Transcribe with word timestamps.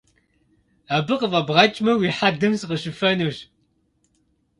Абы 0.95 1.15
къыфӏэбгъэкӏмэ 1.19 1.93
уи 1.95 2.09
хьэдэм 2.17 2.53
сыкъыщыфэнущ! 2.59 3.37